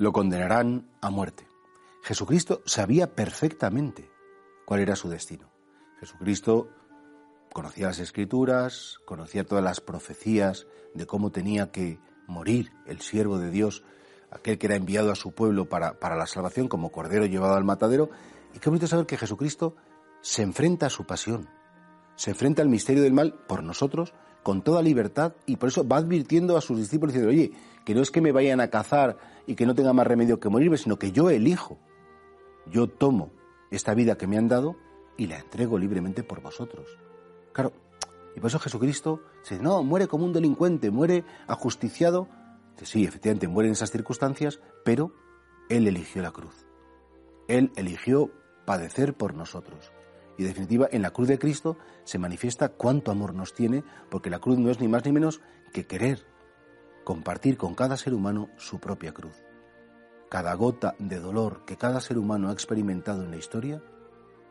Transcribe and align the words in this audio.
Lo 0.00 0.12
condenarán 0.12 0.88
a 1.02 1.10
muerte. 1.10 1.46
Jesucristo 2.02 2.62
sabía 2.64 3.14
perfectamente 3.14 4.10
cuál 4.64 4.80
era 4.80 4.96
su 4.96 5.10
destino. 5.10 5.52
Jesucristo 5.98 6.70
conocía 7.52 7.88
las 7.88 7.98
escrituras, 7.98 8.96
conocía 9.04 9.44
todas 9.44 9.62
las 9.62 9.82
profecías 9.82 10.66
de 10.94 11.06
cómo 11.06 11.32
tenía 11.32 11.70
que 11.70 12.00
morir 12.26 12.72
el 12.86 13.02
siervo 13.02 13.38
de 13.38 13.50
Dios, 13.50 13.84
aquel 14.30 14.56
que 14.56 14.68
era 14.68 14.76
enviado 14.76 15.12
a 15.12 15.16
su 15.16 15.32
pueblo 15.32 15.68
para, 15.68 15.94
la 16.00 16.26
salvación 16.26 16.66
como 16.66 16.90
cordero 16.90 17.26
llevado 17.26 17.54
al 17.54 17.64
matadero. 17.64 18.08
Y 18.54 18.58
qué 18.58 18.70
bonito 18.70 18.86
saber 18.86 19.04
que 19.04 19.18
Jesucristo 19.18 19.76
se 20.22 20.40
enfrenta 20.40 20.86
a 20.86 20.90
su 20.90 21.04
pasión, 21.04 21.46
se 22.20 22.32
enfrenta 22.32 22.60
al 22.60 22.68
misterio 22.68 23.02
del 23.02 23.14
mal 23.14 23.32
por 23.32 23.62
nosotros 23.62 24.12
con 24.42 24.60
toda 24.60 24.82
libertad 24.82 25.32
y 25.46 25.56
por 25.56 25.70
eso 25.70 25.88
va 25.88 25.96
advirtiendo 25.96 26.58
a 26.58 26.60
sus 26.60 26.76
discípulos 26.76 27.14
diciendo, 27.14 27.30
oye, 27.30 27.52
que 27.86 27.94
no 27.94 28.02
es 28.02 28.10
que 28.10 28.20
me 28.20 28.30
vayan 28.30 28.60
a 28.60 28.68
cazar 28.68 29.16
y 29.46 29.54
que 29.54 29.64
no 29.64 29.74
tenga 29.74 29.94
más 29.94 30.06
remedio 30.06 30.38
que 30.38 30.50
morirme, 30.50 30.76
sino 30.76 30.98
que 30.98 31.12
yo 31.12 31.30
elijo. 31.30 31.78
Yo 32.66 32.88
tomo 32.88 33.30
esta 33.70 33.94
vida 33.94 34.18
que 34.18 34.26
me 34.26 34.36
han 34.36 34.48
dado 34.48 34.76
y 35.16 35.28
la 35.28 35.38
entrego 35.38 35.78
libremente 35.78 36.22
por 36.22 36.42
vosotros. 36.42 36.98
Claro, 37.54 37.72
y 38.36 38.40
por 38.40 38.48
eso 38.48 38.58
Jesucristo 38.58 39.22
dice, 39.40 39.58
no, 39.58 39.82
muere 39.82 40.06
como 40.06 40.26
un 40.26 40.34
delincuente, 40.34 40.90
muere 40.90 41.24
ajusticiado. 41.46 42.28
Sí, 42.82 43.02
efectivamente, 43.02 43.48
muere 43.48 43.68
en 43.68 43.72
esas 43.72 43.92
circunstancias, 43.92 44.60
pero 44.84 45.14
Él 45.70 45.88
eligió 45.88 46.20
la 46.20 46.32
cruz. 46.32 46.66
Él 47.48 47.72
eligió 47.76 48.30
padecer 48.66 49.14
por 49.14 49.34
nosotros. 49.34 49.90
Y 50.40 50.44
en 50.44 50.48
definitiva, 50.48 50.88
en 50.90 51.02
la 51.02 51.10
cruz 51.10 51.28
de 51.28 51.38
Cristo 51.38 51.76
se 52.02 52.18
manifiesta 52.18 52.70
cuánto 52.70 53.10
amor 53.10 53.34
nos 53.34 53.52
tiene, 53.52 53.84
porque 54.10 54.30
la 54.30 54.38
cruz 54.38 54.58
no 54.58 54.70
es 54.70 54.80
ni 54.80 54.88
más 54.88 55.04
ni 55.04 55.12
menos 55.12 55.42
que 55.70 55.86
querer 55.86 56.24
compartir 57.04 57.58
con 57.58 57.74
cada 57.74 57.98
ser 57.98 58.14
humano 58.14 58.48
su 58.56 58.80
propia 58.80 59.12
cruz. 59.12 59.36
Cada 60.30 60.54
gota 60.54 60.94
de 60.98 61.20
dolor 61.20 61.66
que 61.66 61.76
cada 61.76 62.00
ser 62.00 62.16
humano 62.16 62.48
ha 62.48 62.54
experimentado 62.54 63.22
en 63.22 63.30
la 63.30 63.36
historia, 63.36 63.82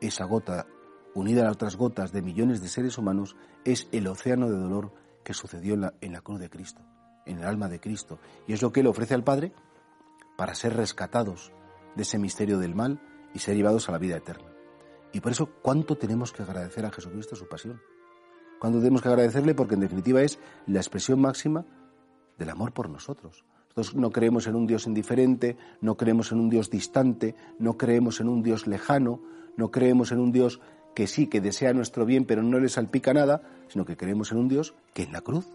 esa 0.00 0.24
gota, 0.24 0.68
unida 1.16 1.48
a 1.48 1.50
otras 1.50 1.74
gotas 1.74 2.12
de 2.12 2.22
millones 2.22 2.62
de 2.62 2.68
seres 2.68 2.96
humanos, 2.96 3.34
es 3.64 3.88
el 3.90 4.06
océano 4.06 4.48
de 4.48 4.58
dolor 4.58 4.94
que 5.24 5.34
sucedió 5.34 5.74
en 5.74 5.80
la, 5.80 5.94
en 6.00 6.12
la 6.12 6.20
cruz 6.20 6.38
de 6.38 6.48
Cristo, 6.48 6.82
en 7.26 7.40
el 7.40 7.44
alma 7.44 7.68
de 7.68 7.80
Cristo. 7.80 8.20
Y 8.46 8.52
es 8.52 8.62
lo 8.62 8.70
que 8.70 8.82
Él 8.82 8.86
ofrece 8.86 9.14
al 9.14 9.24
Padre 9.24 9.52
para 10.36 10.54
ser 10.54 10.76
rescatados 10.76 11.50
de 11.96 12.02
ese 12.02 12.20
misterio 12.20 12.60
del 12.60 12.76
mal 12.76 13.00
y 13.34 13.40
ser 13.40 13.56
llevados 13.56 13.88
a 13.88 13.92
la 13.92 13.98
vida 13.98 14.16
eterna. 14.16 14.51
Y 15.12 15.20
por 15.20 15.32
eso, 15.32 15.48
¿cuánto 15.60 15.96
tenemos 15.96 16.32
que 16.32 16.42
agradecer 16.42 16.86
a 16.86 16.90
Jesucristo 16.90 17.36
su 17.36 17.46
pasión? 17.46 17.80
¿Cuánto 18.58 18.78
tenemos 18.78 19.02
que 19.02 19.08
agradecerle? 19.08 19.54
Porque 19.54 19.74
en 19.74 19.80
definitiva 19.80 20.22
es 20.22 20.38
la 20.66 20.80
expresión 20.80 21.20
máxima 21.20 21.66
del 22.38 22.48
amor 22.48 22.72
por 22.72 22.88
nosotros. 22.88 23.44
Nosotros 23.76 23.94
no 23.94 24.10
creemos 24.10 24.46
en 24.46 24.56
un 24.56 24.66
Dios 24.66 24.86
indiferente, 24.86 25.56
no 25.80 25.96
creemos 25.96 26.32
en 26.32 26.40
un 26.40 26.48
Dios 26.48 26.70
distante, 26.70 27.34
no 27.58 27.76
creemos 27.76 28.20
en 28.20 28.28
un 28.28 28.42
Dios 28.42 28.66
lejano, 28.66 29.20
no 29.56 29.70
creemos 29.70 30.12
en 30.12 30.20
un 30.20 30.32
Dios 30.32 30.60
que 30.94 31.06
sí, 31.06 31.26
que 31.26 31.40
desea 31.40 31.72
nuestro 31.72 32.04
bien, 32.06 32.24
pero 32.24 32.42
no 32.42 32.58
le 32.58 32.68
salpica 32.68 33.12
nada, 33.12 33.42
sino 33.68 33.84
que 33.84 33.96
creemos 33.96 34.32
en 34.32 34.38
un 34.38 34.48
Dios 34.48 34.74
que 34.94 35.02
en 35.02 35.12
la 35.12 35.22
cruz 35.22 35.46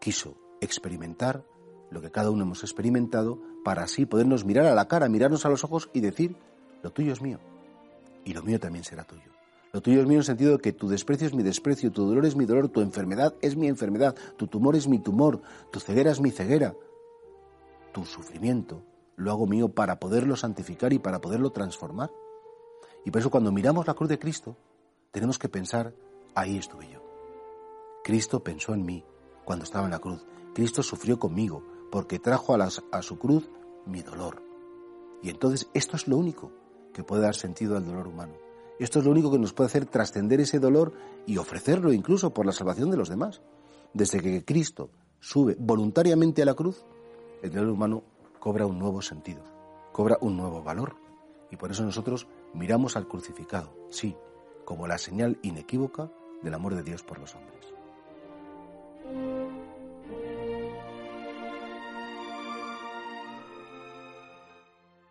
quiso 0.00 0.36
experimentar 0.60 1.44
lo 1.90 2.00
que 2.00 2.10
cada 2.10 2.30
uno 2.30 2.44
hemos 2.44 2.62
experimentado 2.62 3.40
para 3.64 3.82
así 3.82 4.06
podernos 4.06 4.44
mirar 4.44 4.66
a 4.66 4.74
la 4.74 4.88
cara, 4.88 5.08
mirarnos 5.08 5.44
a 5.44 5.48
los 5.48 5.64
ojos 5.64 5.90
y 5.92 6.00
decir, 6.00 6.36
lo 6.82 6.90
tuyo 6.90 7.12
es 7.12 7.20
mío 7.20 7.38
y 8.26 8.34
lo 8.34 8.42
mío 8.42 8.60
también 8.60 8.84
será 8.84 9.04
tuyo. 9.04 9.30
Lo 9.72 9.80
tuyo 9.80 10.00
es 10.00 10.06
mío 10.06 10.16
en 10.16 10.20
el 10.20 10.24
sentido 10.24 10.52
de 10.52 10.58
que 10.58 10.72
tu 10.72 10.88
desprecio 10.88 11.28
es 11.28 11.34
mi 11.34 11.42
desprecio, 11.42 11.92
tu 11.92 12.06
dolor 12.06 12.26
es 12.26 12.34
mi 12.34 12.44
dolor, 12.44 12.68
tu 12.68 12.80
enfermedad 12.80 13.34
es 13.40 13.56
mi 13.56 13.68
enfermedad, 13.68 14.16
tu 14.36 14.48
tumor 14.48 14.74
es 14.74 14.88
mi 14.88 14.98
tumor, 14.98 15.40
tu 15.70 15.80
ceguera 15.80 16.10
es 16.10 16.20
mi 16.20 16.30
ceguera. 16.30 16.74
Tu 17.92 18.04
sufrimiento 18.04 18.82
lo 19.14 19.30
hago 19.30 19.46
mío 19.46 19.68
para 19.68 20.00
poderlo 20.00 20.34
santificar 20.34 20.92
y 20.92 20.98
para 20.98 21.20
poderlo 21.20 21.50
transformar. 21.50 22.10
Y 23.04 23.10
por 23.12 23.20
eso 23.20 23.30
cuando 23.30 23.52
miramos 23.52 23.86
la 23.86 23.94
cruz 23.94 24.08
de 24.08 24.18
Cristo, 24.18 24.56
tenemos 25.12 25.38
que 25.38 25.48
pensar, 25.48 25.94
ahí 26.34 26.58
estuve 26.58 26.90
yo. 26.90 27.00
Cristo 28.02 28.42
pensó 28.42 28.74
en 28.74 28.84
mí 28.84 29.04
cuando 29.44 29.64
estaba 29.64 29.84
en 29.84 29.92
la 29.92 30.00
cruz. 30.00 30.26
Cristo 30.52 30.82
sufrió 30.82 31.18
conmigo 31.18 31.62
porque 31.92 32.18
trajo 32.18 32.54
a, 32.54 32.68
a 32.90 33.02
su 33.02 33.18
cruz 33.18 33.48
mi 33.84 34.02
dolor. 34.02 34.42
Y 35.22 35.30
entonces 35.30 35.68
esto 35.74 35.94
es 35.94 36.08
lo 36.08 36.16
único 36.16 36.50
que 36.96 37.04
puede 37.04 37.20
dar 37.20 37.34
sentido 37.34 37.76
al 37.76 37.84
dolor 37.84 38.08
humano. 38.08 38.32
Esto 38.78 39.00
es 39.00 39.04
lo 39.04 39.10
único 39.10 39.30
que 39.30 39.38
nos 39.38 39.52
puede 39.52 39.66
hacer 39.66 39.84
trascender 39.84 40.40
ese 40.40 40.58
dolor 40.58 40.94
y 41.26 41.36
ofrecerlo 41.36 41.92
incluso 41.92 42.32
por 42.32 42.46
la 42.46 42.52
salvación 42.52 42.90
de 42.90 42.96
los 42.96 43.10
demás. 43.10 43.42
Desde 43.92 44.22
que 44.22 44.46
Cristo 44.46 44.88
sube 45.20 45.56
voluntariamente 45.58 46.40
a 46.40 46.46
la 46.46 46.54
cruz, 46.54 46.86
el 47.42 47.52
dolor 47.52 47.68
humano 47.68 48.02
cobra 48.38 48.64
un 48.64 48.78
nuevo 48.78 49.02
sentido, 49.02 49.42
cobra 49.92 50.16
un 50.22 50.38
nuevo 50.38 50.62
valor. 50.62 50.96
Y 51.50 51.56
por 51.56 51.70
eso 51.70 51.84
nosotros 51.84 52.28
miramos 52.54 52.96
al 52.96 53.06
crucificado, 53.06 53.74
sí, 53.90 54.16
como 54.64 54.86
la 54.86 54.96
señal 54.96 55.38
inequívoca 55.42 56.10
del 56.42 56.54
amor 56.54 56.76
de 56.76 56.82
Dios 56.82 57.02
por 57.02 57.18
los 57.18 57.34
hombres. 57.34 59.45